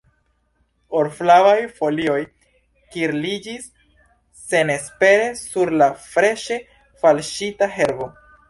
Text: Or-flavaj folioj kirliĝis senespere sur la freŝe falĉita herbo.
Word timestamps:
Or-flavaj 0.99 1.59
folioj 1.79 2.17
kirliĝis 2.95 3.69
senespere 4.47 5.31
sur 5.45 5.75
la 5.83 5.93
freŝe 6.09 6.61
falĉita 7.05 7.73
herbo. 7.79 8.15